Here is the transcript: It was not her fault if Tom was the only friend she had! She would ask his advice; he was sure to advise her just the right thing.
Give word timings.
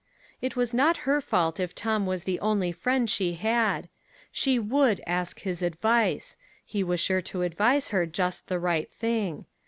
It 0.41 0.55
was 0.55 0.73
not 0.73 0.97
her 1.05 1.21
fault 1.21 1.59
if 1.59 1.75
Tom 1.75 2.07
was 2.07 2.23
the 2.23 2.39
only 2.39 2.71
friend 2.71 3.07
she 3.07 3.33
had! 3.33 3.87
She 4.31 4.57
would 4.57 4.99
ask 5.05 5.41
his 5.41 5.61
advice; 5.61 6.37
he 6.65 6.83
was 6.83 6.99
sure 6.99 7.21
to 7.21 7.43
advise 7.43 7.89
her 7.89 8.07
just 8.07 8.47
the 8.47 8.57
right 8.57 8.91
thing. 8.91 9.45